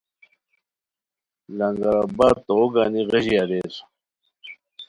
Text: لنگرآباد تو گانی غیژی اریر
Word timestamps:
لنگرآباد 1.57 2.35
تو 2.45 2.55
گانی 2.73 3.01
غیژی 3.11 3.33
اریر 3.41 3.73